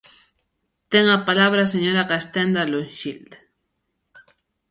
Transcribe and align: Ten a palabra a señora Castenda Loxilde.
Ten 0.91 1.05
a 1.17 1.19
palabra 1.27 1.61
a 1.63 1.71
señora 1.73 2.07
Castenda 2.11 2.61
Loxilde. 2.71 3.37